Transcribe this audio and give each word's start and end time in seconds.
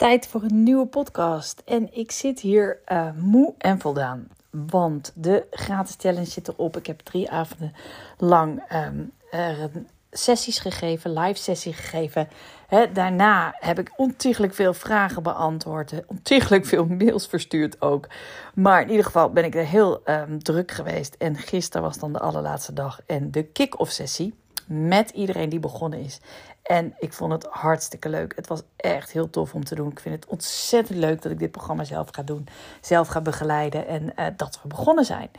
Tijd 0.00 0.26
voor 0.26 0.42
een 0.42 0.62
nieuwe 0.62 0.86
podcast. 0.86 1.62
En 1.64 1.94
ik 1.94 2.10
zit 2.10 2.40
hier 2.40 2.78
uh, 2.92 3.10
moe 3.16 3.54
en 3.58 3.80
voldaan. 3.80 4.28
Want 4.50 5.12
de 5.14 5.46
gratis 5.50 5.94
challenge 5.98 6.24
zit 6.24 6.48
erop. 6.48 6.76
Ik 6.76 6.86
heb 6.86 7.00
drie 7.00 7.30
avonden 7.30 7.72
lang 8.18 8.62
uh, 9.32 9.64
sessies 10.10 10.58
gegeven, 10.58 11.12
live 11.12 11.40
sessie 11.40 11.72
gegeven. 11.72 12.28
Daarna 12.92 13.54
heb 13.58 13.78
ik 13.78 13.92
ontiegelijk 13.96 14.54
veel 14.54 14.74
vragen 14.74 15.22
beantwoord. 15.22 15.92
Ontiegelijk 16.06 16.66
veel 16.66 16.86
mails 16.86 17.26
verstuurd 17.26 17.80
ook. 17.80 18.08
Maar 18.54 18.82
in 18.82 18.90
ieder 18.90 19.04
geval 19.04 19.30
ben 19.30 19.44
ik 19.44 19.54
er 19.54 19.66
heel 19.66 20.00
um, 20.04 20.42
druk 20.42 20.70
geweest. 20.70 21.14
En 21.14 21.36
gisteren 21.36 21.86
was 21.86 21.98
dan 21.98 22.12
de 22.12 22.20
allerlaatste 22.20 22.72
dag. 22.72 23.00
En 23.06 23.30
de 23.30 23.42
kick-off 23.42 23.92
sessie 23.92 24.34
met 24.70 25.10
iedereen 25.10 25.48
die 25.48 25.60
begonnen 25.60 25.98
is. 25.98 26.20
En 26.62 26.94
ik 26.98 27.12
vond 27.12 27.32
het 27.32 27.44
hartstikke 27.44 28.08
leuk. 28.08 28.36
Het 28.36 28.46
was 28.46 28.62
echt 28.76 29.10
heel 29.10 29.30
tof 29.30 29.54
om 29.54 29.64
te 29.64 29.74
doen. 29.74 29.90
Ik 29.90 30.00
vind 30.00 30.14
het 30.14 30.26
ontzettend 30.26 30.98
leuk 30.98 31.22
dat 31.22 31.32
ik 31.32 31.38
dit 31.38 31.50
programma 31.50 31.84
zelf 31.84 32.08
ga 32.12 32.22
doen. 32.22 32.48
Zelf 32.80 33.08
ga 33.08 33.20
begeleiden 33.20 33.86
en 33.86 34.02
uh, 34.02 34.26
dat 34.36 34.60
we 34.62 34.68
begonnen 34.68 35.04
zijn. 35.04 35.30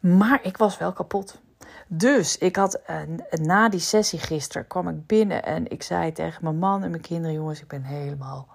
Maar 0.00 0.38
ik 0.42 0.56
was 0.56 0.78
wel 0.78 0.92
kapot. 0.92 1.40
Dus 1.86 2.38
ik 2.38 2.56
had 2.56 2.80
uh, 2.90 2.96
na 3.30 3.68
die 3.68 3.80
sessie 3.80 4.18
gisteren 4.18 4.66
kwam 4.66 4.88
ik 4.88 5.06
binnen 5.06 5.44
en 5.44 5.70
ik 5.70 5.82
zei 5.82 6.12
tegen 6.12 6.44
mijn 6.44 6.58
man 6.58 6.82
en 6.82 6.90
mijn 6.90 7.02
kinderen: 7.02 7.36
jongens, 7.36 7.60
ik 7.60 7.68
ben 7.68 7.82
helemaal 7.82 8.48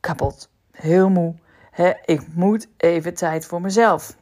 kapot. 0.00 0.48
Heel 0.70 1.08
moe. 1.08 1.34
Ik 2.04 2.34
moet 2.34 2.68
even 2.76 3.14
tijd 3.14 3.46
voor 3.46 3.60
mezelf. 3.60 4.16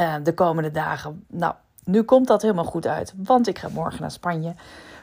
Uh, 0.00 0.14
de 0.22 0.34
komende 0.34 0.70
dagen. 0.70 1.24
Nou, 1.28 1.54
nu 1.84 2.02
komt 2.02 2.26
dat 2.26 2.42
helemaal 2.42 2.64
goed 2.64 2.86
uit. 2.86 3.14
Want 3.16 3.48
ik 3.48 3.58
ga 3.58 3.68
morgen 3.68 4.00
naar 4.00 4.10
Spanje 4.10 4.54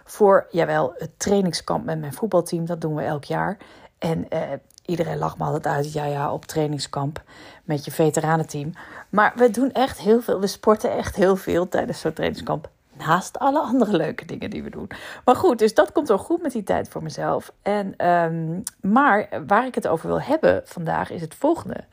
voor, 0.03 0.47
jawel, 0.52 0.94
het 0.97 1.19
trainingskamp 1.19 1.86
met 1.86 2.00
mijn 2.00 2.14
voetbalteam. 2.14 2.66
Dat 2.66 2.81
doen 2.81 2.95
we 2.95 3.02
elk 3.02 3.23
jaar. 3.23 3.58
En 3.97 4.25
uh, 4.34 4.39
iedereen 4.86 5.17
lacht 5.17 5.38
me 5.38 5.44
altijd 5.44 5.66
uit, 5.67 5.94
ja 5.94 6.06
ja, 6.06 6.34
op 6.34 6.45
trainingskamp 6.45 7.23
met 7.64 7.86
je 7.86 7.92
veteranenteam. 7.92 8.72
Maar 9.09 9.34
we 9.36 9.50
doen 9.50 9.72
echt 9.72 10.00
heel 10.00 10.22
veel, 10.22 10.39
we 10.39 10.47
sporten 10.47 10.92
echt 10.92 11.16
heel 11.16 11.36
veel 11.36 11.69
tijdens 11.69 12.00
zo'n 12.00 12.14
trainingskamp. 12.14 12.69
Naast 12.94 13.39
alle 13.39 13.59
andere 13.59 13.97
leuke 13.97 14.25
dingen 14.25 14.50
die 14.50 14.64
we 14.64 14.69
doen. 14.69 14.89
Maar 15.25 15.36
goed, 15.36 15.59
dus 15.59 15.73
dat 15.73 15.91
komt 15.91 16.08
wel 16.08 16.17
goed 16.17 16.41
met 16.41 16.52
die 16.52 16.64
tijd 16.64 16.89
voor 16.89 17.03
mezelf. 17.03 17.52
En, 17.62 18.08
um, 18.08 18.64
maar 18.81 19.30
waar 19.47 19.66
ik 19.66 19.75
het 19.75 19.88
over 19.88 20.08
wil 20.08 20.22
hebben 20.22 20.62
vandaag 20.66 21.09
is 21.09 21.22
het 21.22 21.36
volgende. 21.36 21.84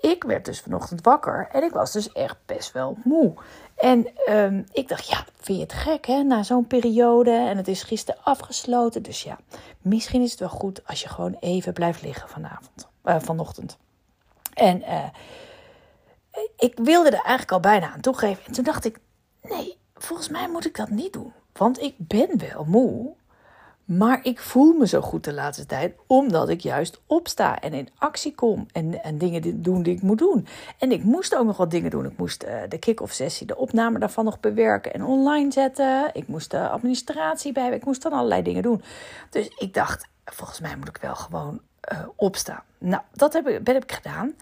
Ik 0.00 0.24
werd 0.24 0.44
dus 0.44 0.60
vanochtend 0.60 1.02
wakker 1.02 1.48
en 1.52 1.62
ik 1.62 1.72
was 1.72 1.92
dus 1.92 2.12
echt 2.12 2.36
best 2.46 2.72
wel 2.72 2.96
moe. 3.04 3.34
En 3.76 4.08
um, 4.28 4.64
ik 4.72 4.88
dacht, 4.88 5.08
ja, 5.08 5.24
vind 5.40 5.58
je 5.58 5.64
het 5.64 5.72
gek 5.72 6.06
hè, 6.06 6.22
na 6.22 6.42
zo'n 6.42 6.66
periode 6.66 7.30
en 7.30 7.56
het 7.56 7.68
is 7.68 7.82
gisteren 7.82 8.20
afgesloten. 8.24 9.02
Dus 9.02 9.22
ja, 9.22 9.38
misschien 9.80 10.22
is 10.22 10.30
het 10.30 10.40
wel 10.40 10.48
goed 10.48 10.86
als 10.86 11.02
je 11.02 11.08
gewoon 11.08 11.36
even 11.40 11.72
blijft 11.72 12.02
liggen 12.02 12.28
vanavond, 12.28 12.88
uh, 13.04 13.16
vanochtend. 13.18 13.78
En 14.54 14.80
uh, 14.80 15.04
ik 16.56 16.78
wilde 16.82 17.08
er 17.08 17.14
eigenlijk 17.14 17.52
al 17.52 17.60
bijna 17.60 17.92
aan 17.92 18.00
toegeven. 18.00 18.44
En 18.46 18.52
toen 18.52 18.64
dacht 18.64 18.84
ik, 18.84 18.98
nee, 19.42 19.78
volgens 19.94 20.28
mij 20.28 20.48
moet 20.48 20.66
ik 20.66 20.76
dat 20.76 20.90
niet 20.90 21.12
doen. 21.12 21.32
Want 21.52 21.80
ik 21.80 21.94
ben 21.96 22.38
wel 22.38 22.64
moe. 22.64 23.12
Maar 23.96 24.20
ik 24.22 24.40
voel 24.40 24.72
me 24.72 24.86
zo 24.86 25.00
goed 25.00 25.24
de 25.24 25.32
laatste 25.32 25.66
tijd, 25.66 25.94
omdat 26.06 26.48
ik 26.48 26.60
juist 26.60 27.00
opsta 27.06 27.60
en 27.60 27.72
in 27.72 27.88
actie 27.98 28.34
kom 28.34 28.66
en, 28.72 29.02
en 29.02 29.18
dingen 29.18 29.62
doen 29.62 29.82
die 29.82 29.94
ik 29.94 30.02
moet 30.02 30.18
doen. 30.18 30.46
En 30.78 30.92
ik 30.92 31.04
moest 31.04 31.36
ook 31.36 31.46
nog 31.46 31.56
wat 31.56 31.70
dingen 31.70 31.90
doen. 31.90 32.04
Ik 32.04 32.18
moest 32.18 32.44
uh, 32.44 32.50
de 32.68 32.78
kick-off 32.78 33.12
sessie, 33.12 33.46
de 33.46 33.56
opname 33.56 33.98
daarvan 33.98 34.24
nog 34.24 34.40
bewerken 34.40 34.92
en 34.92 35.04
online 35.04 35.52
zetten. 35.52 36.10
Ik 36.12 36.28
moest 36.28 36.50
de 36.50 36.68
administratie 36.68 37.52
bij, 37.52 37.70
ik 37.70 37.84
moest 37.84 38.02
dan 38.02 38.12
allerlei 38.12 38.42
dingen 38.42 38.62
doen. 38.62 38.82
Dus 39.30 39.48
ik 39.58 39.74
dacht, 39.74 40.08
volgens 40.24 40.60
mij 40.60 40.76
moet 40.76 40.88
ik 40.88 40.98
wel 41.00 41.14
gewoon 41.14 41.60
uh, 41.92 41.98
opstaan. 42.16 42.62
Nou, 42.78 43.02
dat 43.12 43.32
heb 43.32 43.48
ik, 43.48 43.64
ben 43.64 43.76
ik 43.76 43.92
gedaan. 43.92 44.32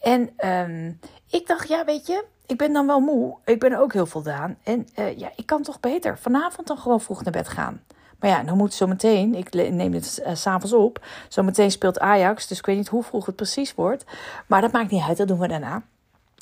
En 0.00 0.48
um, 0.48 0.98
ik 1.30 1.46
dacht, 1.46 1.68
ja, 1.68 1.84
weet 1.84 2.06
je, 2.06 2.24
ik 2.46 2.58
ben 2.58 2.72
dan 2.72 2.86
wel 2.86 3.00
moe. 3.00 3.36
Ik 3.44 3.60
ben 3.60 3.78
ook 3.78 3.92
heel 3.92 4.06
voldaan. 4.06 4.58
En 4.62 4.88
ja, 4.94 5.30
ik 5.36 5.46
kan 5.46 5.62
toch 5.62 5.80
beter 5.80 6.18
vanavond 6.18 6.66
dan 6.66 6.78
gewoon 6.78 7.00
vroeg 7.00 7.22
naar 7.22 7.32
bed 7.32 7.48
gaan. 7.48 7.82
Maar 8.20 8.30
ja, 8.30 8.42
dan 8.42 8.56
moet 8.56 8.74
zometeen, 8.74 9.34
ik 9.34 9.52
neem 9.52 9.90
dit 9.90 10.22
uh, 10.26 10.34
s'avonds 10.34 10.72
op, 10.72 11.06
zometeen 11.28 11.70
speelt 11.70 11.98
Ajax, 11.98 12.46
dus 12.46 12.58
ik 12.58 12.66
weet 12.66 12.76
niet 12.76 12.88
hoe 12.88 13.02
vroeg 13.02 13.26
het 13.26 13.36
precies 13.36 13.74
wordt. 13.74 14.04
Maar 14.46 14.60
dat 14.60 14.72
maakt 14.72 14.90
niet 14.90 15.04
uit, 15.08 15.16
dat 15.16 15.28
doen 15.28 15.38
we 15.38 15.48
daarna. 15.48 15.82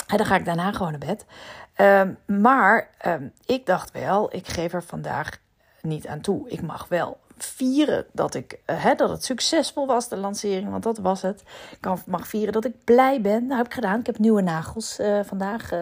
En 0.07 0.17
dan 0.17 0.27
ga 0.27 0.37
ik 0.37 0.45
daarna 0.45 0.73
gewoon 0.73 0.91
naar 0.91 1.07
bed. 1.07 1.25
Um, 1.77 2.19
maar 2.43 2.89
um, 3.07 3.33
ik 3.47 3.67
dacht 3.67 3.91
wel, 3.91 4.35
ik 4.35 4.49
geef 4.49 4.73
er 4.73 4.83
vandaag 4.83 5.39
niet 5.83 6.07
aan 6.07 6.21
toe. 6.21 6.49
Ik 6.49 6.63
mag 6.63 6.89
wel 6.89 7.19
vieren 7.37 8.07
dat, 8.13 8.35
ik, 8.35 8.59
uh, 8.67 8.85
hè, 8.85 8.95
dat 8.95 9.11
het 9.11 9.25
succesvol 9.25 9.87
was, 9.87 10.09
de 10.09 10.17
lancering, 10.17 10.71
want 10.71 10.83
dat 10.83 10.99
was 10.99 11.23
het. 11.23 11.43
Ik 11.81 12.07
mag 12.07 12.29
vieren 12.29 12.53
dat 12.53 12.65
ik 12.65 12.85
blij 12.85 13.21
ben. 13.21 13.49
Dat 13.49 13.57
heb 13.57 13.67
ik 13.67 13.75
gedaan. 13.75 14.01
Ik 14.01 14.07
heb 14.07 14.19
nieuwe 14.19 14.43
nagels 14.43 14.99
uh, 15.01 15.21
vandaag 15.25 15.73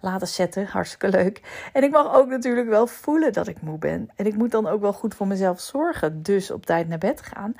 laten 0.00 0.28
zetten. 0.28 0.66
Hartstikke 0.66 1.08
leuk. 1.08 1.68
En 1.72 1.82
ik 1.82 1.90
mag 1.90 2.14
ook 2.14 2.28
natuurlijk 2.28 2.68
wel 2.68 2.86
voelen 2.86 3.32
dat 3.32 3.48
ik 3.48 3.60
moe 3.60 3.78
ben. 3.78 4.10
En 4.16 4.26
ik 4.26 4.34
moet 4.34 4.50
dan 4.50 4.66
ook 4.66 4.80
wel 4.80 4.92
goed 4.92 5.14
voor 5.14 5.26
mezelf 5.26 5.60
zorgen. 5.60 6.22
Dus 6.22 6.50
op 6.50 6.66
tijd 6.66 6.88
naar 6.88 6.98
bed 6.98 7.22
gaan. 7.22 7.54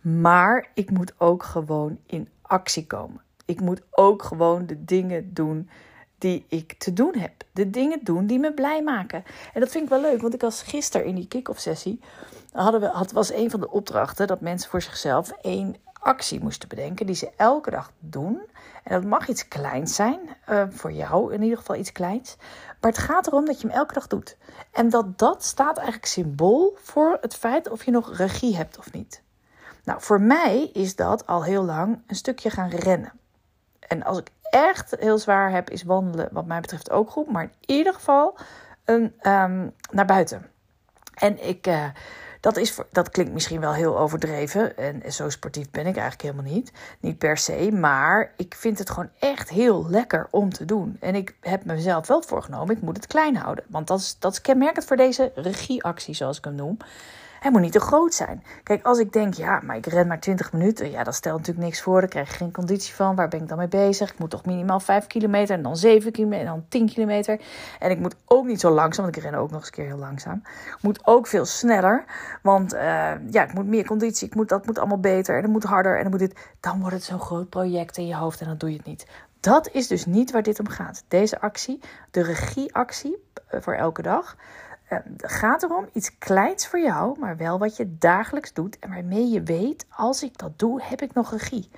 Maar 0.00 0.68
ik 0.74 0.90
moet 0.90 1.14
ook 1.18 1.42
gewoon 1.42 1.98
in 2.06 2.28
actie 2.42 2.86
komen. 2.86 3.20
Ik 3.44 3.60
moet 3.60 3.82
ook 3.90 4.22
gewoon 4.22 4.66
de 4.66 4.84
dingen 4.84 5.34
doen 5.34 5.68
die 6.18 6.44
ik 6.48 6.74
te 6.78 6.92
doen 6.92 7.14
heb. 7.16 7.32
De 7.52 7.70
dingen 7.70 8.00
doen 8.02 8.26
die 8.26 8.38
me 8.38 8.52
blij 8.54 8.82
maken. 8.82 9.24
En 9.52 9.60
dat 9.60 9.70
vind 9.70 9.84
ik 9.84 9.90
wel 9.90 10.00
leuk, 10.00 10.20
want 10.20 10.34
ik 10.34 10.40
was 10.40 10.62
gisteren 10.62 11.06
in 11.06 11.14
die 11.14 11.28
kick-off 11.28 11.60
sessie. 11.60 12.00
Hadden 12.52 12.80
we, 12.80 12.86
had, 12.86 13.12
was 13.12 13.32
een 13.32 13.50
van 13.50 13.60
de 13.60 13.70
opdrachten 13.70 14.26
dat 14.26 14.40
mensen 14.40 14.70
voor 14.70 14.82
zichzelf 14.82 15.30
één 15.30 15.76
actie 15.92 16.40
moesten 16.40 16.68
bedenken 16.68 17.06
die 17.06 17.14
ze 17.14 17.30
elke 17.36 17.70
dag 17.70 17.92
doen. 17.98 18.40
En 18.84 19.00
dat 19.00 19.04
mag 19.04 19.28
iets 19.28 19.48
kleins 19.48 19.94
zijn, 19.94 20.20
uh, 20.48 20.62
voor 20.68 20.92
jou 20.92 21.34
in 21.34 21.42
ieder 21.42 21.58
geval 21.58 21.76
iets 21.76 21.92
kleins. 21.92 22.36
Maar 22.80 22.90
het 22.90 23.00
gaat 23.00 23.26
erom 23.26 23.44
dat 23.44 23.60
je 23.60 23.66
hem 23.66 23.76
elke 23.76 23.94
dag 23.94 24.06
doet. 24.06 24.36
En 24.72 24.88
dat 24.88 25.18
dat 25.18 25.44
staat 25.44 25.76
eigenlijk 25.76 26.06
symbool 26.06 26.76
voor 26.82 27.18
het 27.20 27.34
feit 27.34 27.70
of 27.70 27.84
je 27.84 27.90
nog 27.90 28.16
regie 28.16 28.56
hebt 28.56 28.78
of 28.78 28.92
niet. 28.92 29.22
Nou, 29.84 30.00
voor 30.00 30.20
mij 30.20 30.70
is 30.72 30.96
dat 30.96 31.26
al 31.26 31.44
heel 31.44 31.64
lang 31.64 32.02
een 32.06 32.16
stukje 32.16 32.50
gaan 32.50 32.68
rennen. 32.68 33.12
En 33.80 34.02
als 34.02 34.18
ik 34.18 34.30
echt 34.42 34.96
heel 34.98 35.18
zwaar 35.18 35.50
heb, 35.50 35.70
is 35.70 35.82
wandelen 35.82 36.28
wat 36.32 36.46
mij 36.46 36.60
betreft 36.60 36.90
ook 36.90 37.10
goed. 37.10 37.30
Maar 37.30 37.42
in 37.42 37.50
ieder 37.76 37.94
geval 37.94 38.38
een, 38.84 39.02
um, 39.22 39.74
naar 39.90 40.06
buiten. 40.06 40.50
En 41.14 41.48
ik... 41.48 41.66
Uh, 41.66 41.86
dat, 42.44 42.56
is, 42.56 42.78
dat 42.92 43.10
klinkt 43.10 43.32
misschien 43.32 43.60
wel 43.60 43.72
heel 43.72 43.98
overdreven. 43.98 44.76
En 44.76 45.12
zo 45.12 45.30
sportief 45.30 45.70
ben 45.70 45.86
ik 45.86 45.96
eigenlijk 45.96 46.22
helemaal 46.22 46.52
niet. 46.52 46.72
Niet 47.00 47.18
per 47.18 47.36
se. 47.36 47.72
Maar 47.72 48.32
ik 48.36 48.54
vind 48.54 48.78
het 48.78 48.90
gewoon 48.90 49.10
echt 49.18 49.48
heel 49.48 49.90
lekker 49.90 50.26
om 50.30 50.52
te 50.52 50.64
doen. 50.64 50.96
En 51.00 51.14
ik 51.14 51.36
heb 51.40 51.64
mezelf 51.64 52.06
wel 52.06 52.22
voorgenomen, 52.22 52.76
ik 52.76 52.82
moet 52.82 52.96
het 52.96 53.06
klein 53.06 53.36
houden. 53.36 53.64
Want 53.68 53.86
dat 53.86 54.00
is, 54.00 54.16
dat 54.18 54.32
is 54.32 54.40
kenmerkend 54.40 54.84
voor 54.84 54.96
deze 54.96 55.32
regieactie, 55.34 56.14
zoals 56.14 56.38
ik 56.38 56.44
hem 56.44 56.54
noem. 56.54 56.76
Hij 57.44 57.52
moet 57.52 57.62
niet 57.62 57.72
te 57.72 57.80
groot 57.80 58.14
zijn. 58.14 58.42
Kijk, 58.62 58.84
als 58.84 58.98
ik 58.98 59.12
denk, 59.12 59.34
ja, 59.34 59.60
maar 59.64 59.76
ik 59.76 59.86
ren 59.86 60.06
maar 60.06 60.20
20 60.20 60.52
minuten. 60.52 60.90
Ja, 60.90 61.04
dat 61.04 61.14
stelt 61.14 61.38
natuurlijk 61.38 61.66
niks 61.66 61.82
voor. 61.82 62.00
Daar 62.00 62.08
krijg 62.08 62.28
je 62.30 62.36
geen 62.36 62.52
conditie 62.52 62.94
van. 62.94 63.14
Waar 63.14 63.28
ben 63.28 63.40
ik 63.40 63.48
dan 63.48 63.58
mee 63.58 63.68
bezig? 63.68 64.12
Ik 64.12 64.18
moet 64.18 64.30
toch 64.30 64.44
minimaal 64.44 64.80
5 64.80 65.06
kilometer 65.06 65.56
en 65.56 65.62
dan 65.62 65.76
7 65.76 66.12
kilometer 66.12 66.46
en 66.46 66.52
dan 66.52 66.64
10 66.68 66.86
kilometer. 66.86 67.40
En 67.78 67.90
ik 67.90 67.98
moet 67.98 68.16
ook 68.24 68.46
niet 68.46 68.60
zo 68.60 68.70
langzaam, 68.70 69.04
want 69.04 69.16
ik 69.16 69.22
ren 69.22 69.34
ook 69.34 69.50
nog 69.50 69.58
eens 69.58 69.66
een 69.66 69.74
keer 69.74 69.86
heel 69.86 69.96
langzaam. 69.96 70.42
Ik 70.66 70.82
moet 70.82 71.06
ook 71.06 71.26
veel 71.26 71.44
sneller. 71.44 72.04
Want 72.42 72.74
uh, 72.74 72.80
ja, 73.30 73.42
ik 73.42 73.54
moet 73.54 73.66
meer 73.66 73.86
conditie. 73.86 74.26
Ik 74.26 74.34
moet, 74.34 74.48
dat 74.48 74.66
moet 74.66 74.78
allemaal 74.78 75.00
beter. 75.00 75.36
En 75.36 75.42
dat 75.42 75.50
moet 75.50 75.64
harder. 75.64 75.96
En 75.96 76.02
dan 76.02 76.10
moet 76.10 76.20
dit. 76.20 76.38
Dan 76.60 76.80
wordt 76.80 76.94
het 76.94 77.04
zo'n 77.04 77.20
groot 77.20 77.48
project 77.48 77.96
in 77.96 78.06
je 78.06 78.16
hoofd 78.16 78.40
en 78.40 78.46
dan 78.46 78.58
doe 78.58 78.70
je 78.70 78.76
het 78.76 78.86
niet. 78.86 79.06
Dat 79.40 79.68
is 79.72 79.86
dus 79.86 80.06
niet 80.06 80.30
waar 80.30 80.42
dit 80.42 80.60
om 80.60 80.68
gaat. 80.68 81.04
Deze 81.08 81.40
actie, 81.40 81.80
de 82.10 82.22
regieactie 82.22 83.16
uh, 83.54 83.60
voor 83.60 83.74
elke 83.74 84.02
dag 84.02 84.36
het 85.02 85.32
gaat 85.32 85.62
erom 85.62 85.88
iets 85.92 86.18
kleins 86.18 86.66
voor 86.66 86.80
jou, 86.80 87.18
maar 87.18 87.36
wel 87.36 87.58
wat 87.58 87.76
je 87.76 87.96
dagelijks 87.98 88.52
doet 88.52 88.78
en 88.78 88.90
waarmee 88.90 89.28
je 89.28 89.42
weet, 89.42 89.86
als 89.90 90.22
ik 90.22 90.38
dat 90.38 90.58
doe, 90.58 90.82
heb 90.82 91.02
ik 91.02 91.14
nog 91.14 91.30
regie. 91.30 91.70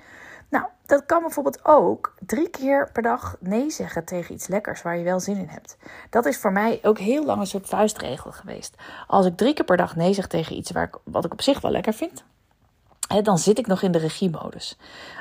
Nou, 0.49 0.65
dat 0.85 1.05
kan 1.05 1.21
bijvoorbeeld 1.21 1.65
ook 1.65 2.15
drie 2.25 2.49
keer 2.49 2.89
per 2.91 3.01
dag 3.01 3.35
nee 3.39 3.69
zeggen 3.69 4.05
tegen 4.05 4.33
iets 4.33 4.47
lekkers 4.47 4.81
waar 4.81 4.97
je 4.97 5.03
wel 5.03 5.19
zin 5.19 5.37
in 5.37 5.47
hebt. 5.47 5.77
Dat 6.09 6.25
is 6.25 6.37
voor 6.37 6.51
mij 6.51 6.79
ook 6.83 6.99
heel 6.99 7.25
lang 7.25 7.39
een 7.39 7.47
soort 7.47 7.67
vuistregel 7.67 8.31
geweest. 8.31 8.75
Als 9.07 9.25
ik 9.25 9.37
drie 9.37 9.53
keer 9.53 9.65
per 9.65 9.77
dag 9.77 9.95
nee 9.95 10.13
zeg 10.13 10.27
tegen 10.27 10.55
iets 10.55 10.71
waar 10.71 10.89
wat 11.03 11.25
ik 11.25 11.31
op 11.31 11.41
zich 11.41 11.61
wel 11.61 11.71
lekker 11.71 11.93
vind, 11.93 12.23
dan 13.23 13.37
zit 13.37 13.59
ik 13.59 13.67
nog 13.67 13.81
in 13.81 13.91
de 13.91 13.97
regiemodus. 13.97 14.77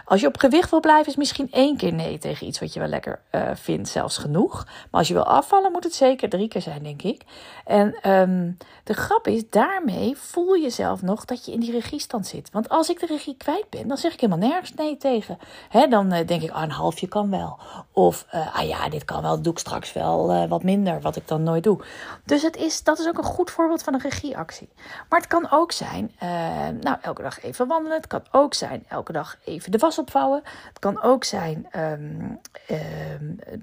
Als 0.09 0.21
je 0.21 0.27
op 0.27 0.39
gewicht 0.39 0.71
wil 0.71 0.81
blijven, 0.81 1.07
is 1.07 1.17
misschien 1.17 1.51
één 1.51 1.77
keer 1.77 1.93
nee 1.93 2.19
tegen 2.19 2.47
iets 2.47 2.59
wat 2.59 2.73
je 2.73 2.81
wel 2.81 2.89
lekker 2.89 3.21
uh, 3.33 3.51
vindt, 3.55 3.89
zelfs 3.89 4.19
genoeg. 4.19 4.65
Maar 4.65 5.01
als 5.01 5.09
je 5.09 5.15
wil 5.15 5.27
afvallen, 5.27 5.73
moet 5.73 5.85
het 5.85 5.95
zeker 5.95 6.29
drie 6.29 6.49
keer 6.49 6.63
zijn, 6.63 6.83
denk 6.83 7.03
ik. 7.03 7.23
En 7.65 8.11
um, 8.11 8.57
de 8.85 8.95
grap 8.95 9.27
is, 9.27 9.51
daarmee 9.51 10.17
voel 10.17 10.55
je 10.55 10.71
zelf 10.71 11.03
nog 11.03 11.25
dat 11.25 11.45
je 11.45 11.53
in 11.53 11.61
die 11.61 11.73
regiestand 11.73 12.27
zit. 12.27 12.51
Want 12.53 12.69
als 12.69 12.89
ik 12.89 13.01
de 13.01 13.07
regie 13.07 13.37
kwijt 13.37 13.71
ben, 13.71 13.89
dan 13.89 13.97
zeg 13.97 14.13
ik 14.13 14.21
helemaal 14.21 14.49
nergens 14.49 14.75
nee 14.75 14.97
tegen. 14.97 15.39
He, 15.69 15.87
dan 15.87 16.15
uh, 16.15 16.27
denk 16.27 16.43
ik, 16.43 16.51
ah, 16.51 16.63
een 16.63 16.71
halfje 16.71 17.09
kan 17.09 17.31
wel. 17.31 17.59
Of, 17.93 18.27
uh, 18.35 18.57
ah 18.57 18.69
ja, 18.69 18.89
dit 18.89 19.05
kan 19.05 19.23
wel, 19.23 19.43
doe 19.43 19.53
ik 19.53 19.59
straks 19.59 19.93
wel 19.93 20.47
wat 20.49 20.63
minder, 20.63 21.01
wat 21.01 21.17
ik 21.17 21.29
dan 21.29 21.43
nooit 21.43 21.65
doe. 21.65 21.81
Dus 22.25 22.43
het 22.43 22.57
is, 22.57 22.83
dat 22.83 22.99
is 22.99 23.09
ook 23.09 23.19
een 23.19 23.25
goed 23.25 23.51
voorbeeld 23.51 23.83
van 23.83 23.95
een 23.95 24.01
regieactie. 24.01 24.69
Maar 25.09 25.19
het 25.19 25.29
kan 25.29 25.51
ook 25.51 25.73
zijn, 25.73 26.13
nou, 26.81 26.97
elke 27.01 27.23
dag 27.23 27.43
even 27.43 27.67
wandelen. 27.67 27.97
Het 27.97 28.07
kan 28.07 28.23
ook 28.31 28.55
zijn, 28.55 28.85
elke 28.89 29.13
dag 29.13 29.37
even 29.45 29.71
de 29.71 29.79
was 29.79 29.96
opvouwen. 29.99 30.43
Het 30.69 30.79
kan 30.79 31.03
ook 31.03 31.25
zijn, 31.25 31.67
um, 31.77 32.41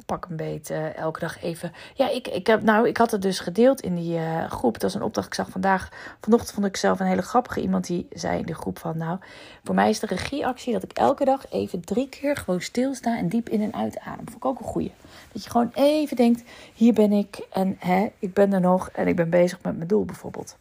pak 0.06 0.26
een 0.30 0.36
beetje 0.36 0.76
elke 0.76 1.20
dag 1.20 1.42
even. 1.42 1.72
Ja, 1.94 2.10
ik, 2.10 2.28
ik, 2.28 2.48
heb, 2.48 2.62
nou, 2.62 2.88
ik 2.88 2.98
had 2.98 3.12
het 3.12 3.22
dus 3.22 3.40
gedeeld 3.40 3.82
in 3.82 3.96
die 3.96 4.18
uh, 4.18 4.52
groep. 4.52 4.80
Dat 4.80 4.90
is 4.90 4.96
een 4.96 5.02
opdracht. 5.04 5.28
Ik 5.28 5.34
zag 5.34 5.50
vandaag, 5.50 5.90
vanochtend 6.22 6.52
vond 6.52 6.66
ik 6.66 6.78
zelf 6.78 7.00
een 7.00 7.06
hele 7.06 7.22
grappige 7.22 7.62
iemand 7.62 7.88
die 7.88 8.08
zei 8.12 8.40
in 8.40 8.46
de 8.46 8.56
groep 8.56 8.80
van, 8.80 8.98
nou, 8.98 9.20
voor 9.64 9.76
mij 9.76 9.90
is 9.90 10.00
de 10.00 10.08
regieactie 10.08 10.74
dat 10.74 10.84
ik 10.84 10.92
elke 10.92 11.26
dag 11.26 11.52
even 11.52 11.82
drie 11.82 12.10
keer 12.10 12.36
gewoon 12.36 12.62
stilsta 12.62 13.18
en 13.18 13.30
diep 13.30 13.50
in 13.50 13.62
en 13.62 13.74
uit 13.74 14.00
adem. 14.00 14.26
Vond 14.26 14.36
ik 14.36 14.46
ook 14.46 14.60
een 14.60 14.66
goeie. 14.66 14.94
Dat 15.32 15.44
je 15.44 15.50
gewoon 15.50 15.72
even 15.74 16.16
denkt, 16.16 16.44
hier 16.74 16.94
ben 16.94 17.12
ik 17.12 17.48
en 17.52 17.76
hè, 17.80 18.12
ik 18.20 18.34
ben 18.34 18.54
er 18.54 18.62
nog 18.62 18.90
en 18.90 19.08
ik 19.08 19.16
ben 19.16 19.30
bezig 19.30 19.62
met 19.62 19.76
mijn 19.76 19.88
doel 19.88 20.06
bijvoorbeeld. 20.06 20.58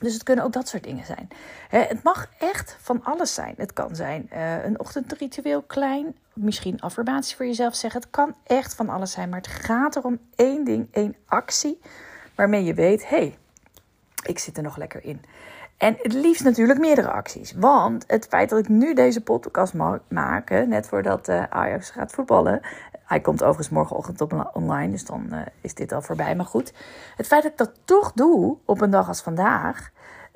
Dus 0.00 0.12
het 0.12 0.22
kunnen 0.22 0.44
ook 0.44 0.52
dat 0.52 0.68
soort 0.68 0.84
dingen 0.84 1.04
zijn. 1.04 1.28
het 1.68 2.02
mag 2.02 2.28
echt 2.38 2.76
van 2.80 3.04
alles 3.04 3.34
zijn. 3.34 3.54
Het 3.56 3.72
kan 3.72 3.96
zijn 3.96 4.30
uh, 4.32 4.64
een 4.64 4.80
ochtendritueel 4.80 5.62
klein, 5.62 6.16
misschien 6.32 6.80
affirmatie 6.80 7.36
voor 7.36 7.46
jezelf 7.46 7.74
zeggen. 7.74 8.00
Het 8.00 8.10
kan 8.10 8.34
echt 8.46 8.74
van 8.74 8.88
alles 8.88 9.12
zijn, 9.12 9.28
maar 9.28 9.38
het 9.38 9.48
gaat 9.48 9.96
erom 9.96 10.18
één 10.34 10.64
ding, 10.64 10.88
één 10.92 11.16
actie 11.26 11.80
waarmee 12.34 12.64
je 12.64 12.74
weet, 12.74 13.08
hé, 13.08 13.16
hey, 13.16 13.38
ik 14.22 14.38
zit 14.38 14.56
er 14.56 14.62
nog 14.62 14.76
lekker 14.76 15.04
in. 15.04 15.22
En 15.78 15.96
het 16.02 16.12
liefst 16.12 16.44
natuurlijk 16.44 16.78
meerdere 16.78 17.10
acties. 17.10 17.52
Want 17.56 18.04
het 18.06 18.26
feit 18.26 18.50
dat 18.50 18.58
ik 18.58 18.68
nu 18.68 18.94
deze 18.94 19.20
podcast 19.20 19.74
maak, 20.08 20.50
net 20.66 20.88
voordat 20.88 21.28
uh, 21.28 21.42
Ajax 21.42 21.90
gaat 21.90 22.12
voetballen. 22.12 22.60
Hij 23.04 23.20
komt 23.20 23.42
overigens 23.42 23.68
morgenochtend 23.68 24.22
online, 24.52 24.90
dus 24.90 25.04
dan 25.04 25.26
uh, 25.32 25.40
is 25.60 25.74
dit 25.74 25.92
al 25.92 26.02
voorbij. 26.02 26.36
Maar 26.36 26.46
goed, 26.46 26.72
het 27.16 27.26
feit 27.26 27.42
dat 27.42 27.52
ik 27.52 27.58
dat 27.58 27.72
toch 27.84 28.12
doe 28.12 28.56
op 28.64 28.80
een 28.80 28.90
dag 28.90 29.08
als 29.08 29.22
vandaag, 29.22 29.90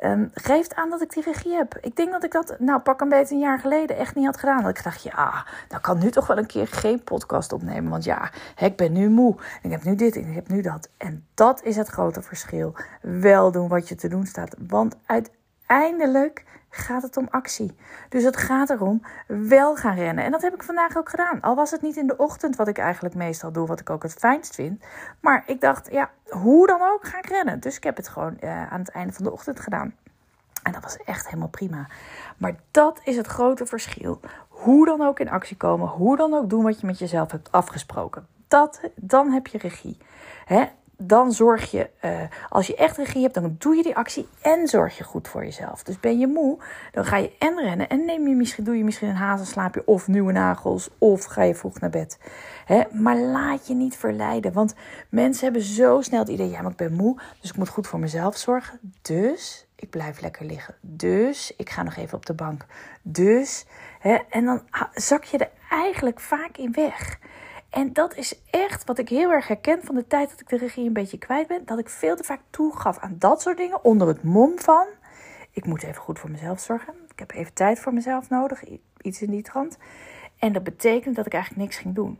um, 0.04 0.30
geeft 0.34 0.74
aan 0.74 0.90
dat 0.90 1.02
ik 1.02 1.12
die 1.12 1.22
regie 1.22 1.54
heb. 1.54 1.78
Ik 1.80 1.96
denk 1.96 2.12
dat 2.12 2.24
ik 2.24 2.32
dat, 2.32 2.56
nou 2.58 2.80
pak 2.80 3.00
een 3.00 3.08
beetje 3.08 3.34
een 3.34 3.40
jaar 3.40 3.58
geleden, 3.58 3.96
echt 3.96 4.14
niet 4.14 4.26
had 4.26 4.36
gedaan. 4.36 4.62
Dat 4.62 4.78
ik 4.78 4.84
dacht, 4.84 5.02
ja, 5.02 5.46
dan 5.68 5.80
kan 5.80 5.98
nu 5.98 6.10
toch 6.10 6.26
wel 6.26 6.38
een 6.38 6.46
keer 6.46 6.66
geen 6.66 7.02
podcast 7.02 7.52
opnemen. 7.52 7.90
Want 7.90 8.04
ja, 8.04 8.30
ik 8.56 8.76
ben 8.76 8.92
nu 8.92 9.08
moe. 9.08 9.36
Ik 9.62 9.70
heb 9.70 9.82
nu 9.84 9.94
dit 9.94 10.16
en 10.16 10.28
ik 10.28 10.34
heb 10.34 10.48
nu 10.48 10.60
dat. 10.60 10.88
En 10.96 11.26
dat 11.34 11.62
is 11.62 11.76
het 11.76 11.88
grote 11.88 12.22
verschil. 12.22 12.74
Wel 13.00 13.52
doen 13.52 13.68
wat 13.68 13.88
je 13.88 13.94
te 13.94 14.08
doen 14.08 14.26
staat. 14.26 14.54
Want 14.58 14.96
uiteindelijk 15.06 15.40
gaat 16.74 17.02
het 17.02 17.16
om 17.16 17.28
actie. 17.30 17.76
Dus 18.08 18.24
het 18.24 18.36
gaat 18.36 18.70
erom 18.70 19.02
wel 19.26 19.76
gaan 19.76 19.94
rennen. 19.94 20.24
En 20.24 20.30
dat 20.30 20.42
heb 20.42 20.54
ik 20.54 20.62
vandaag 20.62 20.96
ook 20.96 21.08
gedaan. 21.08 21.40
Al 21.40 21.54
was 21.54 21.70
het 21.70 21.82
niet 21.82 21.96
in 21.96 22.06
de 22.06 22.16
ochtend, 22.16 22.56
wat 22.56 22.68
ik 22.68 22.78
eigenlijk 22.78 23.14
meestal 23.14 23.52
doe, 23.52 23.66
wat 23.66 23.80
ik 23.80 23.90
ook 23.90 24.02
het 24.02 24.12
fijnst 24.12 24.54
vind. 24.54 24.84
Maar 25.20 25.42
ik 25.46 25.60
dacht, 25.60 25.90
ja, 25.90 26.10
hoe 26.28 26.66
dan 26.66 26.82
ook 26.82 27.06
ga 27.06 27.18
ik 27.18 27.26
rennen. 27.26 27.60
Dus 27.60 27.76
ik 27.76 27.84
heb 27.84 27.96
het 27.96 28.08
gewoon 28.08 28.36
uh, 28.40 28.72
aan 28.72 28.80
het 28.80 28.90
einde 28.90 29.12
van 29.12 29.24
de 29.24 29.32
ochtend 29.32 29.60
gedaan. 29.60 29.94
En 30.62 30.72
dat 30.72 30.82
was 30.82 30.96
echt 30.96 31.26
helemaal 31.26 31.48
prima. 31.48 31.86
Maar 32.36 32.54
dat 32.70 33.00
is 33.04 33.16
het 33.16 33.26
grote 33.26 33.66
verschil. 33.66 34.20
Hoe 34.48 34.86
dan 34.86 35.02
ook 35.02 35.20
in 35.20 35.30
actie 35.30 35.56
komen, 35.56 35.88
hoe 35.88 36.16
dan 36.16 36.34
ook 36.34 36.50
doen 36.50 36.62
wat 36.62 36.80
je 36.80 36.86
met 36.86 36.98
jezelf 36.98 37.30
hebt 37.30 37.52
afgesproken. 37.52 38.26
Dat, 38.48 38.80
dan 38.94 39.30
heb 39.30 39.46
je 39.46 39.58
regie. 39.58 39.98
Hè? 40.44 40.64
Dan 41.06 41.32
zorg 41.32 41.70
je, 41.70 41.90
uh, 42.04 42.20
als 42.48 42.66
je 42.66 42.76
echt 42.76 42.96
regie 42.96 43.22
hebt, 43.22 43.34
dan 43.34 43.56
doe 43.58 43.76
je 43.76 43.82
die 43.82 43.96
actie 43.96 44.28
en 44.40 44.68
zorg 44.68 44.98
je 44.98 45.04
goed 45.04 45.28
voor 45.28 45.44
jezelf. 45.44 45.82
Dus 45.82 46.00
ben 46.00 46.18
je 46.18 46.26
moe, 46.26 46.58
dan 46.92 47.04
ga 47.04 47.16
je 47.16 47.32
en 47.38 47.60
rennen 47.60 47.88
en 47.88 48.04
neem 48.04 48.28
je 48.28 48.34
misschien, 48.34 48.64
doe 48.64 48.76
je 48.76 48.84
misschien 48.84 49.08
een 49.08 49.14
hazenslaapje 49.14 49.82
of 49.86 50.08
nieuwe 50.08 50.32
nagels 50.32 50.88
of 50.98 51.24
ga 51.24 51.42
je 51.42 51.54
vroeg 51.54 51.80
naar 51.80 51.90
bed. 51.90 52.18
Hè? 52.64 52.82
Maar 52.92 53.18
laat 53.18 53.66
je 53.66 53.74
niet 53.74 53.96
verleiden, 53.96 54.52
want 54.52 54.74
mensen 55.08 55.44
hebben 55.44 55.62
zo 55.62 56.00
snel 56.00 56.20
het 56.20 56.28
idee, 56.28 56.50
ja, 56.50 56.62
maar 56.62 56.70
ik 56.70 56.76
ben 56.76 56.92
moe, 56.92 57.20
dus 57.40 57.50
ik 57.50 57.56
moet 57.56 57.68
goed 57.68 57.86
voor 57.86 57.98
mezelf 57.98 58.36
zorgen. 58.36 58.78
Dus 59.02 59.66
ik 59.76 59.90
blijf 59.90 60.20
lekker 60.20 60.46
liggen. 60.46 60.74
Dus 60.80 61.52
ik 61.56 61.70
ga 61.70 61.82
nog 61.82 61.96
even 61.96 62.16
op 62.16 62.26
de 62.26 62.34
bank. 62.34 62.66
Dus, 63.02 63.66
hè? 63.98 64.18
en 64.30 64.44
dan 64.44 64.62
zak 64.94 65.24
je 65.24 65.38
er 65.38 65.50
eigenlijk 65.70 66.20
vaak 66.20 66.56
in 66.56 66.72
weg. 66.72 67.18
En 67.72 67.92
dat 67.92 68.16
is 68.16 68.40
echt 68.50 68.84
wat 68.84 68.98
ik 68.98 69.08
heel 69.08 69.30
erg 69.30 69.48
herken 69.48 69.80
van 69.82 69.94
de 69.94 70.06
tijd 70.06 70.30
dat 70.30 70.40
ik 70.40 70.48
de 70.48 70.56
regie 70.56 70.86
een 70.86 70.92
beetje 70.92 71.18
kwijt 71.18 71.46
ben. 71.46 71.64
Dat 71.64 71.78
ik 71.78 71.88
veel 71.88 72.16
te 72.16 72.24
vaak 72.24 72.40
toegaf 72.50 72.98
aan 72.98 73.16
dat 73.18 73.42
soort 73.42 73.56
dingen 73.56 73.84
onder 73.84 74.08
het 74.08 74.22
mom 74.22 74.58
van... 74.58 74.86
Ik 75.50 75.66
moet 75.66 75.82
even 75.82 76.02
goed 76.02 76.18
voor 76.18 76.30
mezelf 76.30 76.60
zorgen. 76.60 76.94
Ik 77.12 77.18
heb 77.18 77.30
even 77.30 77.52
tijd 77.52 77.78
voor 77.78 77.94
mezelf 77.94 78.28
nodig. 78.28 78.62
Iets 79.00 79.22
in 79.22 79.30
die 79.30 79.42
trant. 79.42 79.78
En 80.38 80.52
dat 80.52 80.62
betekent 80.62 81.16
dat 81.16 81.26
ik 81.26 81.32
eigenlijk 81.32 81.62
niks 81.64 81.78
ging 81.78 81.94
doen. 81.94 82.18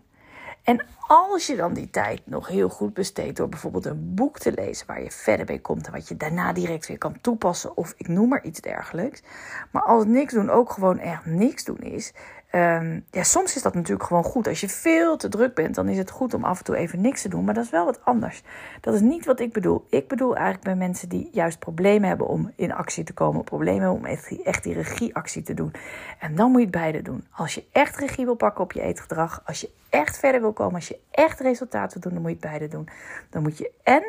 En 0.63 0.87
als 1.07 1.47
je 1.47 1.57
dan 1.57 1.75
die 1.75 1.91
tijd 1.91 2.21
nog 2.25 2.49
heel 2.49 2.69
goed 2.69 2.95
besteedt 2.95 3.37
door 3.37 3.49
bijvoorbeeld 3.49 3.85
een 3.85 4.15
boek 4.15 4.39
te 4.39 4.53
lezen 4.53 4.87
waar 4.87 5.03
je 5.03 5.11
verder 5.11 5.47
mee 5.47 5.61
komt 5.61 5.87
en 5.87 5.93
wat 5.93 6.09
je 6.09 6.17
daarna 6.17 6.53
direct 6.53 6.87
weer 6.87 6.99
kan 6.99 7.21
toepassen 7.21 7.77
of 7.77 7.95
ik 7.97 8.09
noem 8.09 8.29
maar 8.29 8.45
iets 8.45 8.61
dergelijks. 8.61 9.23
Maar 9.71 9.83
als 9.83 10.05
niks 10.05 10.33
doen 10.33 10.51
ook 10.51 10.71
gewoon 10.71 10.99
echt 10.99 11.27
niks 11.27 11.65
doen 11.65 11.81
is, 11.81 12.13
Um, 12.55 13.05
ja, 13.11 13.23
soms 13.23 13.57
is 13.57 13.63
dat 13.63 13.75
natuurlijk 13.75 14.07
gewoon 14.07 14.25
goed. 14.25 14.49
Als 14.49 14.61
je 14.61 14.69
veel 14.69 15.17
te 15.17 15.29
druk 15.29 15.55
bent, 15.55 15.75
dan 15.75 15.89
is 15.89 15.99
het 15.99 16.11
goed 16.11 16.35
om 16.35 16.45
af 16.45 16.59
en 16.59 16.65
toe 16.65 16.77
even 16.77 17.01
niks 17.01 17.23
te 17.23 17.29
doen. 17.29 17.45
Maar 17.45 17.55
dat 17.55 17.65
is 17.65 17.71
wel 17.71 17.85
wat 17.85 18.05
anders. 18.05 18.43
Dat 18.81 18.95
is 18.95 19.01
niet 19.01 19.25
wat 19.25 19.41
ik 19.41 19.53
bedoel. 19.53 19.87
Ik 19.89 20.09
bedoel 20.09 20.35
eigenlijk 20.37 20.65
bij 20.65 20.75
mensen 20.75 21.09
die 21.09 21.29
juist 21.33 21.59
problemen 21.59 22.09
hebben 22.09 22.27
om 22.27 22.53
in 22.57 22.73
actie 22.73 23.05
te 23.05 23.13
komen. 23.13 23.45
Problemen 23.45 23.91
om 23.91 24.05
echt, 24.05 24.43
echt 24.43 24.63
die 24.63 24.75
regieactie 24.75 25.43
te 25.43 25.55
doen. 25.55 25.73
En 26.19 26.35
dan 26.35 26.51
moet 26.51 26.61
je 26.61 26.67
het 26.67 26.77
beide 26.77 27.03
doen. 27.03 27.27
Als 27.31 27.55
je 27.55 27.65
echt 27.73 27.97
regie 27.97 28.25
wil 28.25 28.35
pakken 28.35 28.65
op 28.65 28.73
je 28.73 28.83
eetgedrag. 28.83 29.43
Als 29.45 29.61
je 29.61 29.71
echt 29.91 30.19
verder 30.19 30.41
wil 30.41 30.53
komen. 30.53 30.75
Als 30.75 30.89
je 30.89 30.99
echt 31.11 31.41
resultaten 31.41 31.93
wil 31.93 32.03
doen, 32.03 32.13
dan 32.13 32.23
moet 32.23 32.41
je 32.41 32.47
het 32.47 32.59
beide 32.59 32.77
doen. 32.77 32.89
Dan 33.31 33.43
moet 33.43 33.59
je 33.59 33.71
en 33.83 34.05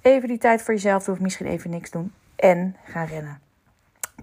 even 0.00 0.28
die 0.28 0.38
tijd 0.38 0.62
voor 0.62 0.74
jezelf 0.74 1.04
doen. 1.04 1.14
Of 1.14 1.20
misschien 1.20 1.46
even 1.46 1.70
niks 1.70 1.90
doen. 1.90 2.12
En 2.36 2.76
gaan 2.84 3.06
rennen. 3.06 3.49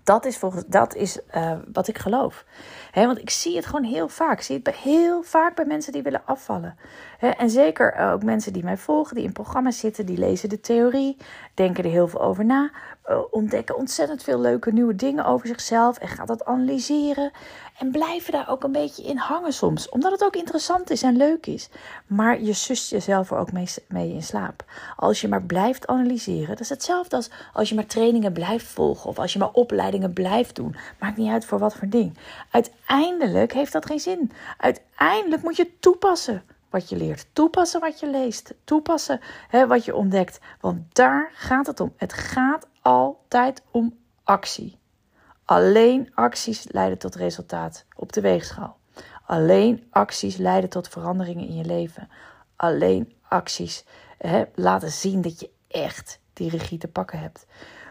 Dat 0.07 0.25
is, 0.25 0.37
volgens, 0.37 0.63
dat 0.67 0.95
is 0.95 1.19
uh, 1.35 1.51
wat 1.73 1.87
ik 1.87 1.97
geloof. 1.97 2.45
He, 2.91 3.05
want 3.05 3.19
ik 3.19 3.29
zie 3.29 3.55
het 3.55 3.65
gewoon 3.65 3.83
heel 3.83 4.07
vaak. 4.07 4.37
Ik 4.37 4.43
zie 4.43 4.55
het 4.55 4.63
bij, 4.63 4.73
heel 4.77 5.23
vaak 5.23 5.55
bij 5.55 5.65
mensen 5.65 5.91
die 5.91 6.01
willen 6.01 6.21
afvallen. 6.25 6.77
En 7.19 7.49
zeker 7.49 7.95
ook 7.95 8.23
mensen 8.23 8.53
die 8.53 8.63
mij 8.63 8.77
volgen, 8.77 9.15
die 9.15 9.23
in 9.23 9.31
programma's 9.31 9.79
zitten, 9.79 10.05
die 10.05 10.17
lezen 10.17 10.49
de 10.49 10.59
theorie, 10.59 11.17
denken 11.53 11.83
er 11.83 11.89
heel 11.89 12.07
veel 12.07 12.21
over 12.21 12.45
na, 12.45 12.71
uh, 13.09 13.19
ontdekken 13.31 13.77
ontzettend 13.77 14.23
veel 14.23 14.39
leuke 14.39 14.71
nieuwe 14.71 14.95
dingen 14.95 15.25
over 15.25 15.47
zichzelf 15.47 15.97
en 15.97 16.07
gaan 16.07 16.25
dat 16.25 16.45
analyseren. 16.45 17.31
En 17.77 17.91
blijven 17.91 18.31
daar 18.31 18.49
ook 18.49 18.63
een 18.63 18.71
beetje 18.71 19.03
in 19.03 19.17
hangen 19.17 19.53
soms. 19.53 19.89
Omdat 19.89 20.11
het 20.11 20.23
ook 20.23 20.35
interessant 20.35 20.89
is 20.89 21.03
en 21.03 21.17
leuk 21.17 21.45
is. 21.45 21.69
Maar 22.07 22.41
je 22.41 22.53
sust 22.53 22.89
jezelf 22.89 23.31
er 23.31 23.37
ook 23.37 23.51
mee, 23.51 23.67
mee 23.87 24.13
in 24.13 24.23
slaap. 24.23 24.65
Als 24.95 25.21
je 25.21 25.27
maar 25.27 25.43
blijft 25.43 25.87
analyseren. 25.87 26.47
Dat 26.47 26.59
is 26.59 26.69
hetzelfde 26.69 27.15
als 27.15 27.29
als 27.53 27.69
je 27.69 27.75
maar 27.75 27.85
trainingen 27.85 28.33
blijft 28.33 28.65
volgen. 28.65 29.09
Of 29.09 29.19
als 29.19 29.33
je 29.33 29.39
maar 29.39 29.51
opleidingen 29.51 30.13
blijft 30.13 30.55
doen. 30.55 30.75
Maakt 30.99 31.17
niet 31.17 31.31
uit 31.31 31.45
voor 31.45 31.59
wat 31.59 31.75
voor 31.75 31.89
ding. 31.89 32.17
Uiteindelijk 32.51 33.53
heeft 33.53 33.71
dat 33.71 33.85
geen 33.85 33.99
zin. 33.99 34.31
Uiteindelijk 34.57 35.43
moet 35.43 35.55
je 35.55 35.79
toepassen 35.79 36.43
wat 36.69 36.89
je 36.89 36.95
leert. 36.95 37.25
Toepassen 37.33 37.79
wat 37.79 37.99
je 37.99 38.09
leest. 38.09 38.53
Toepassen 38.63 39.19
hè, 39.49 39.67
wat 39.67 39.85
je 39.85 39.95
ontdekt. 39.95 40.39
Want 40.61 40.95
daar 40.95 41.31
gaat 41.33 41.67
het 41.67 41.79
om. 41.79 41.93
Het 41.97 42.13
gaat 42.13 42.67
altijd 42.81 43.61
om 43.71 43.97
actie. 44.23 44.77
Alleen 45.47 46.11
acties 46.13 46.65
leiden 46.71 46.97
tot 46.97 47.15
resultaat 47.15 47.85
op 47.95 48.13
de 48.13 48.21
weegschaal. 48.21 48.77
Alleen 49.25 49.87
acties 49.89 50.37
leiden 50.37 50.69
tot 50.69 50.87
veranderingen 50.87 51.47
in 51.47 51.55
je 51.55 51.65
leven. 51.65 52.09
Alleen 52.55 53.13
acties 53.27 53.85
hè, 54.17 54.43
laten 54.55 54.91
zien 54.91 55.21
dat 55.21 55.39
je 55.39 55.49
echt 55.67 56.19
die 56.33 56.49
regie 56.49 56.77
te 56.77 56.87
pakken 56.87 57.19
hebt. 57.19 57.45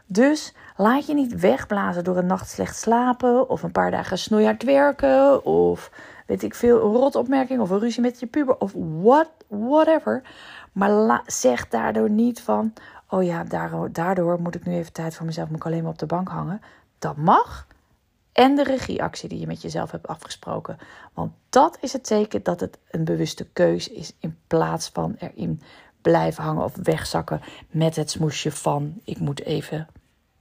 Dus 0.07 0.55
laat 0.77 1.07
je 1.07 1.15
niet 1.15 1.41
wegblazen 1.41 2.05
door 2.05 2.17
een 2.17 2.27
nacht 2.27 2.49
slecht 2.49 2.77
slapen 2.77 3.49
of 3.49 3.63
een 3.63 3.73
paar 3.73 3.91
dagen 3.91 4.19
snoeihard 4.19 4.63
werken 4.63 5.45
of 5.45 5.91
weet 6.27 6.43
ik 6.43 6.55
veel, 6.55 6.85
een 6.85 6.95
rotopmerking 6.95 7.61
of 7.61 7.71
een 7.71 7.79
ruzie 7.79 8.03
met 8.03 8.21
je 8.21 8.27
puber 8.27 8.59
of 8.59 8.73
what, 9.03 9.31
whatever. 9.49 10.23
Maar 10.73 11.23
zeg 11.27 11.69
daardoor 11.69 12.11
niet 12.11 12.41
van, 12.41 12.73
oh 13.09 13.25
ja, 13.25 13.45
daardoor, 13.45 13.93
daardoor 13.93 14.41
moet 14.41 14.55
ik 14.55 14.65
nu 14.65 14.75
even 14.75 14.93
tijd 14.93 15.15
voor 15.15 15.27
mezelf, 15.27 15.49
moet 15.49 15.57
ik 15.57 15.67
alleen 15.67 15.83
maar 15.83 15.93
op 15.93 15.99
de 15.99 16.07
bank 16.07 16.29
hangen. 16.29 16.61
Dat 17.07 17.17
mag. 17.17 17.67
En 18.33 18.55
de 18.55 18.65
regieactie 18.65 19.29
die 19.29 19.39
je 19.41 19.47
met 19.47 19.63
jezelf 19.63 19.91
hebt 19.91 20.07
afgesproken. 20.07 20.79
Want 21.15 21.33
dat 21.49 21.79
is 21.81 21.93
het 21.93 22.05
teken 22.05 22.43
dat 22.43 22.61
het 22.61 22.79
een 22.91 23.05
bewuste 23.05 23.47
keus 23.53 23.89
is. 23.89 24.13
In 24.21 24.39
plaats 24.47 24.89
van 24.89 25.15
erin 25.19 25.63
blijven 26.03 26.45
hangen 26.45 26.65
of 26.65 26.77
wegzakken 26.83 27.41
met 27.71 27.97
het 27.97 28.11
smoesje 28.11 28.53
van 28.53 29.01
ik 29.05 29.19
moet 29.19 29.43
even 29.43 29.89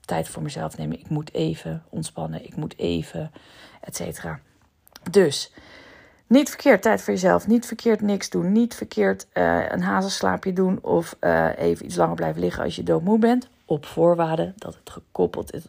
tijd 0.02 0.28
voor 0.28 0.42
mezelf 0.42 0.78
nemen. 0.78 1.00
Ik 1.00 1.10
moet 1.10 1.34
even 1.34 1.84
ontspannen. 1.90 2.46
Ik 2.46 2.56
moet 2.56 2.78
even, 2.78 3.32
et 3.82 3.96
cetera. 3.96 4.40
Dus 5.12 5.52
niet 6.28 6.50
verkeerd 6.50 6.82
tijd 6.82 7.02
voor 7.02 7.14
jezelf. 7.14 7.48
Niet 7.48 7.66
verkeerd 7.66 8.02
niks 8.02 8.30
doen. 8.30 8.52
Niet 8.52 8.76
verkeerd 8.76 9.28
uh, 9.34 9.70
een 9.70 9.84
hazenslaapje 9.84 10.54
doen. 10.54 10.84
Of 10.84 11.16
uh, 11.22 11.58
even 11.58 11.86
iets 11.86 11.96
langer 11.96 12.16
blijven 12.16 12.42
liggen 12.42 12.64
als 12.64 12.76
je 12.76 12.84
doodmoe 12.84 13.20
bent. 13.20 13.48
Op 13.66 13.86
voorwaarde 13.86 14.54
dat 14.56 14.76
het 14.76 14.90
gekoppeld 14.90 15.54
is. 15.54 15.64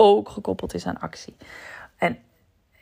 Ook 0.00 0.28
gekoppeld 0.28 0.74
is 0.74 0.86
aan 0.86 1.00
actie. 1.00 1.36
En 1.96 2.18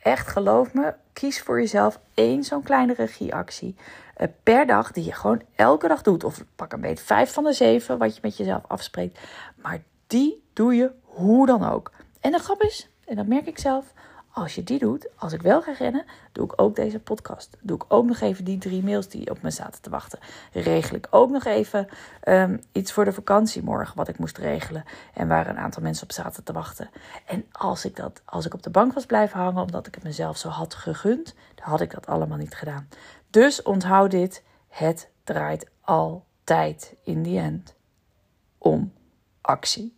echt 0.03 0.27
geloof 0.27 0.73
me, 0.73 0.93
kies 1.13 1.41
voor 1.41 1.59
jezelf 1.59 1.99
één 2.13 2.43
zo'n 2.43 2.63
kleine 2.63 2.93
regieactie 2.93 3.75
uh, 4.17 4.27
per 4.43 4.65
dag 4.65 4.91
die 4.91 5.03
je 5.03 5.13
gewoon 5.13 5.41
elke 5.55 5.87
dag 5.87 6.01
doet. 6.01 6.23
Of 6.23 6.43
pak 6.55 6.73
een 6.73 6.81
beetje 6.81 7.05
vijf 7.05 7.33
van 7.33 7.43
de 7.43 7.53
zeven 7.53 7.97
wat 7.97 8.15
je 8.15 8.19
met 8.23 8.37
jezelf 8.37 8.63
afspreekt. 8.67 9.19
Maar 9.55 9.79
die 10.07 10.43
doe 10.53 10.75
je 10.75 10.91
hoe 11.01 11.45
dan 11.45 11.69
ook. 11.69 11.91
En 12.19 12.31
de 12.31 12.39
grap 12.39 12.61
is, 12.61 12.89
en 13.05 13.15
dat 13.15 13.27
merk 13.27 13.47
ik 13.47 13.59
zelf, 13.59 13.93
als 14.37 14.55
je 14.55 14.63
die 14.63 14.79
doet, 14.79 15.07
als 15.15 15.33
ik 15.33 15.41
wel 15.41 15.61
ga 15.61 15.71
rennen, 15.71 16.05
doe 16.31 16.45
ik 16.45 16.61
ook 16.61 16.75
deze 16.75 16.99
podcast. 16.99 17.57
Doe 17.61 17.75
ik 17.75 17.85
ook 17.87 18.05
nog 18.05 18.19
even 18.19 18.43
die 18.45 18.57
drie 18.57 18.83
mails 18.83 19.07
die 19.07 19.29
op 19.29 19.41
me 19.41 19.51
zaten 19.51 19.81
te 19.81 19.89
wachten. 19.89 20.19
Regel 20.51 20.95
ik 20.95 21.07
ook 21.09 21.29
nog 21.29 21.45
even 21.45 21.87
um, 22.27 22.61
iets 22.71 22.91
voor 22.91 23.05
de 23.05 23.13
vakantie 23.13 23.63
morgen 23.63 23.97
wat 23.97 24.07
ik 24.07 24.19
moest 24.19 24.37
regelen. 24.37 24.83
En 25.13 25.27
waar 25.27 25.47
een 25.47 25.57
aantal 25.57 25.83
mensen 25.83 26.03
op 26.03 26.11
zaten 26.11 26.43
te 26.43 26.53
wachten. 26.53 26.89
En 27.25 27.45
als 27.51 27.85
ik, 27.85 27.95
dat, 27.95 28.21
als 28.25 28.45
ik 28.45 28.53
op 28.53 28.63
de 28.63 28.69
bank 28.69 28.93
was 28.93 29.05
blijven 29.05 29.39
hangen 29.39 29.61
omdat 29.61 29.87
ik 29.87 29.95
het 29.95 30.03
mezelf 30.03 30.37
zo 30.37 30.49
had 30.49 30.73
gegund, 30.73 31.35
dan 31.55 31.65
had 31.65 31.81
ik 31.81 31.91
dat 31.91 32.07
allemaal 32.07 32.37
niet 32.37 32.55
gedaan. 32.55 32.87
Dus 33.29 33.61
onthoud 33.61 34.11
dit: 34.11 34.43
het 34.67 35.09
draait 35.23 35.69
altijd 35.81 36.95
in 37.03 37.23
die 37.23 37.39
end 37.39 37.75
om 38.57 38.93
actie. 39.41 39.95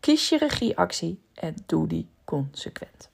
Kies 0.00 0.28
je 0.28 0.38
regieactie 0.38 1.22
en 1.34 1.54
doe 1.66 1.86
die 1.86 2.08
consequent. 2.24 3.09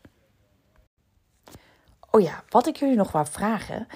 Oh 2.16 2.22
ja, 2.22 2.42
wat 2.48 2.66
ik 2.66 2.76
jullie 2.76 2.96
nog 2.96 3.12
wou 3.12 3.26
vragen. 3.30 3.88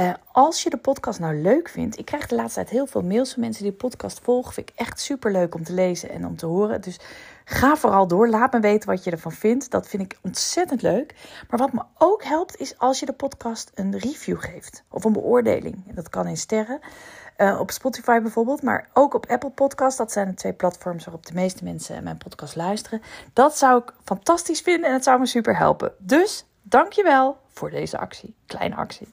Uh, 0.00 0.12
als 0.32 0.62
je 0.62 0.70
de 0.70 0.76
podcast 0.76 1.20
nou 1.20 1.42
leuk 1.42 1.68
vindt, 1.68 1.98
ik 1.98 2.04
krijg 2.04 2.26
de 2.26 2.34
laatste 2.34 2.54
tijd 2.54 2.70
heel 2.70 2.86
veel 2.86 3.02
mails 3.02 3.32
van 3.32 3.42
mensen 3.42 3.62
die 3.62 3.70
de 3.70 3.76
podcast 3.76 4.20
volgen. 4.22 4.52
Vind 4.52 4.70
ik 4.70 4.76
echt 4.76 5.00
super 5.00 5.32
leuk 5.32 5.54
om 5.54 5.64
te 5.64 5.72
lezen 5.72 6.10
en 6.10 6.26
om 6.26 6.36
te 6.36 6.46
horen. 6.46 6.80
Dus 6.80 7.00
ga 7.44 7.76
vooral 7.76 8.06
door. 8.06 8.28
Laat 8.28 8.52
me 8.52 8.60
weten 8.60 8.88
wat 8.88 9.04
je 9.04 9.10
ervan 9.10 9.32
vindt. 9.32 9.70
Dat 9.70 9.88
vind 9.88 10.02
ik 10.02 10.18
ontzettend 10.22 10.82
leuk. 10.82 11.14
Maar 11.50 11.58
wat 11.58 11.72
me 11.72 11.82
ook 11.98 12.24
helpt, 12.24 12.60
is 12.60 12.78
als 12.78 13.00
je 13.00 13.06
de 13.06 13.12
podcast 13.12 13.70
een 13.74 13.98
review 13.98 14.40
geeft 14.40 14.84
of 14.90 15.04
een 15.04 15.12
beoordeling. 15.12 15.94
Dat 15.94 16.08
kan 16.08 16.26
in 16.26 16.36
sterren. 16.36 16.80
Uh, 17.36 17.60
op 17.60 17.70
Spotify 17.70 18.20
bijvoorbeeld, 18.20 18.62
maar 18.62 18.88
ook 18.92 19.14
op 19.14 19.26
Apple 19.26 19.50
Podcast. 19.50 19.98
Dat 19.98 20.12
zijn 20.12 20.28
de 20.28 20.34
twee 20.34 20.52
platforms 20.52 21.04
waarop 21.04 21.26
de 21.26 21.34
meeste 21.34 21.64
mensen 21.64 22.04
mijn 22.04 22.18
podcast 22.18 22.56
luisteren. 22.56 23.02
Dat 23.32 23.58
zou 23.58 23.82
ik 23.82 23.92
fantastisch 24.04 24.60
vinden 24.60 24.88
en 24.88 24.94
het 24.94 25.04
zou 25.04 25.18
me 25.18 25.26
super 25.26 25.56
helpen. 25.56 25.92
Dus 25.98 26.46
Dankjewel 26.62 27.40
voor 27.48 27.70
deze 27.70 27.98
actie. 27.98 28.34
Kleine 28.46 28.74
actie. 28.74 29.08